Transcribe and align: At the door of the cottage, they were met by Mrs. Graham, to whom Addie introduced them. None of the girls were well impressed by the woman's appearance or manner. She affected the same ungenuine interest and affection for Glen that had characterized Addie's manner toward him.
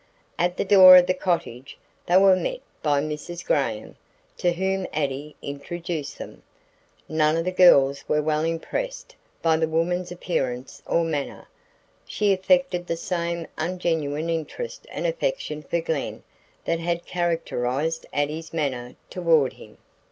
At 0.39 0.57
the 0.57 0.65
door 0.65 0.97
of 0.97 1.05
the 1.05 1.13
cottage, 1.13 1.77
they 2.07 2.17
were 2.17 2.35
met 2.35 2.61
by 2.81 3.01
Mrs. 3.01 3.45
Graham, 3.45 3.97
to 4.37 4.53
whom 4.53 4.87
Addie 4.91 5.35
introduced 5.43 6.17
them. 6.17 6.41
None 7.07 7.37
of 7.37 7.45
the 7.45 7.51
girls 7.51 8.09
were 8.09 8.19
well 8.23 8.43
impressed 8.43 9.15
by 9.43 9.57
the 9.57 9.67
woman's 9.67 10.11
appearance 10.11 10.81
or 10.87 11.03
manner. 11.03 11.47
She 12.07 12.33
affected 12.33 12.87
the 12.87 12.97
same 12.97 13.45
ungenuine 13.59 14.31
interest 14.31 14.87
and 14.91 15.05
affection 15.05 15.61
for 15.61 15.79
Glen 15.81 16.23
that 16.65 16.79
had 16.79 17.05
characterized 17.05 18.07
Addie's 18.11 18.51
manner 18.55 18.95
toward 19.11 19.53
him. 19.53 19.77